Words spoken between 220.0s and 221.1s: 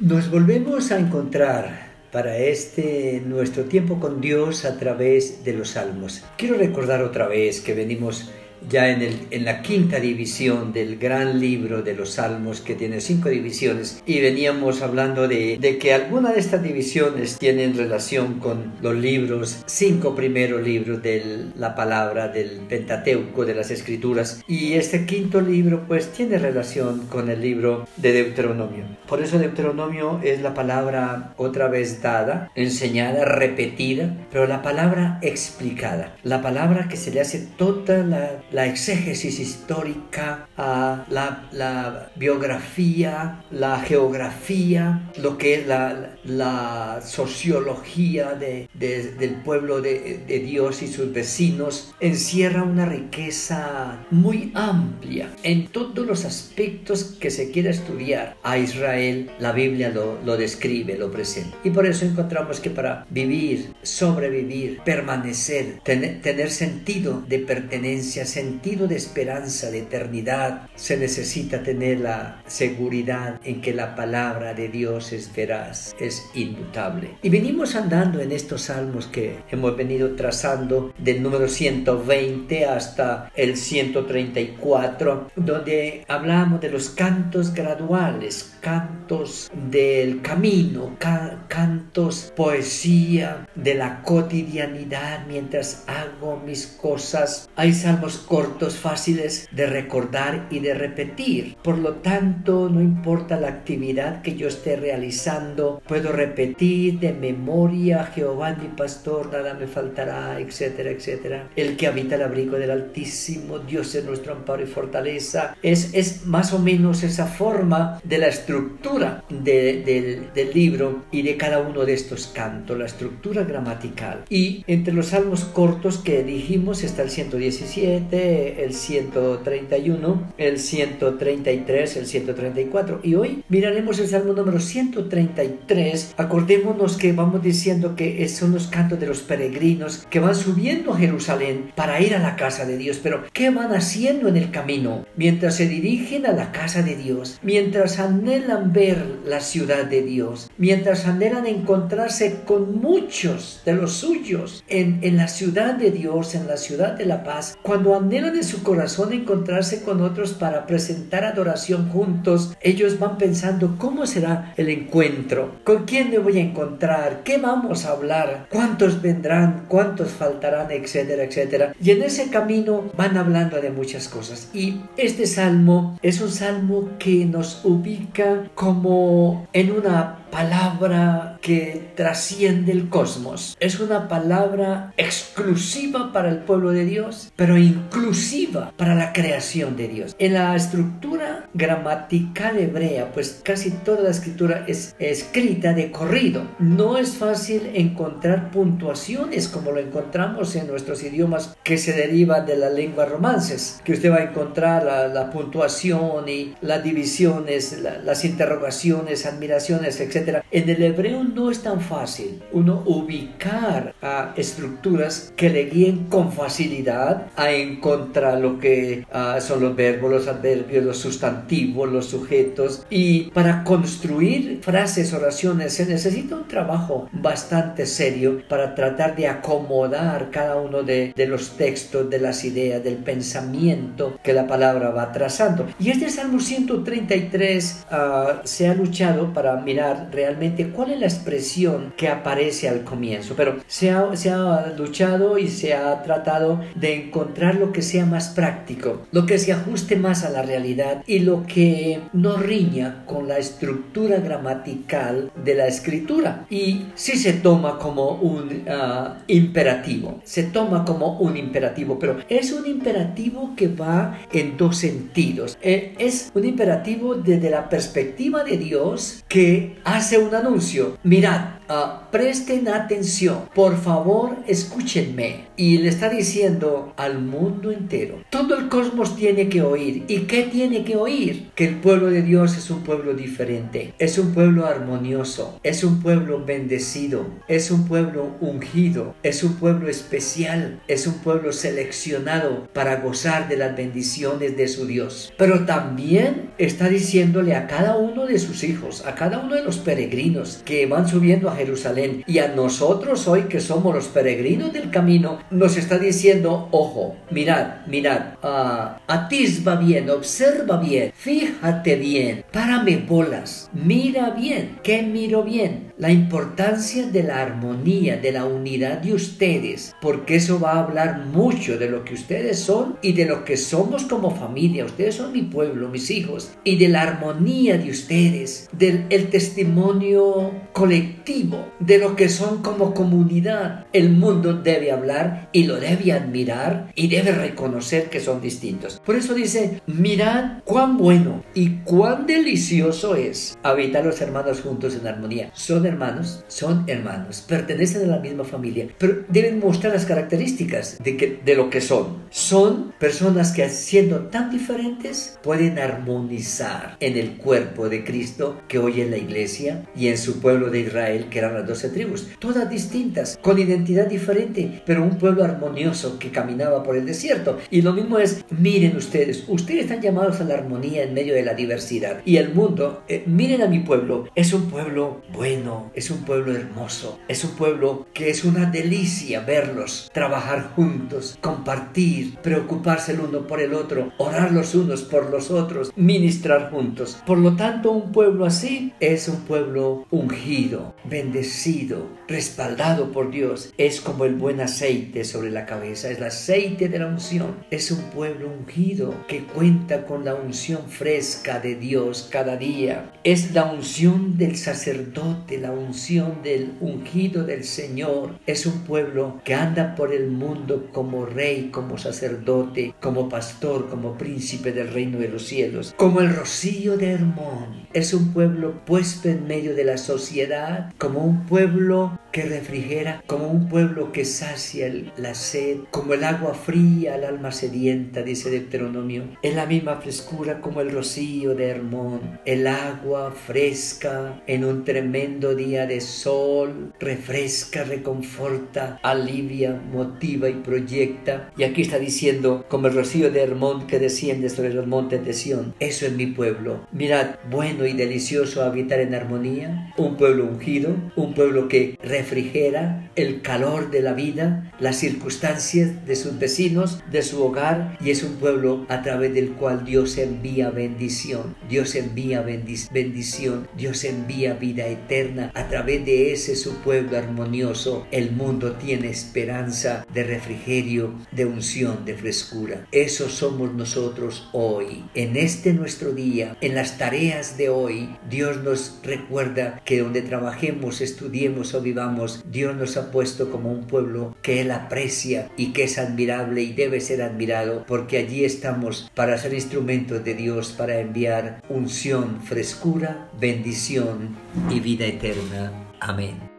los adverbios, los